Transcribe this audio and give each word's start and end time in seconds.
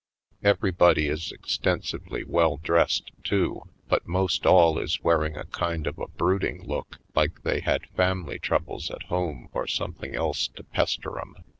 Every 0.43 0.71
body 0.71 1.07
is 1.09 1.31
extensively 1.31 2.23
well 2.23 2.57
dressed, 2.57 3.11
too, 3.23 3.61
but 3.87 4.01
Harlem 4.01 4.23
Heights 4.23 4.33
63 4.37 4.43
most 4.43 4.45
all 4.47 4.79
is 4.79 5.03
wearing 5.03 5.37
a 5.37 5.45
kind 5.45 5.85
of 5.85 5.99
a 5.99 6.07
brooding 6.07 6.63
look 6.65 6.97
like 7.13 7.43
they 7.43 7.59
had 7.59 7.85
family 7.95 8.39
troubles 8.39 8.89
at 8.89 9.03
home 9.03 9.49
or 9.53 9.67
something 9.67 10.15
else 10.15 10.47
to 10.55 10.63
pester 10.63 11.19
'em. 11.19 11.35